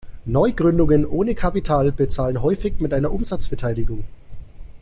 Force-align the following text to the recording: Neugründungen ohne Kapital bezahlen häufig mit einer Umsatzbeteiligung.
Neugründungen 0.25 1.05
ohne 1.05 1.35
Kapital 1.35 1.91
bezahlen 1.91 2.41
häufig 2.41 2.79
mit 2.79 2.91
einer 2.91 3.11
Umsatzbeteiligung. 3.11 4.03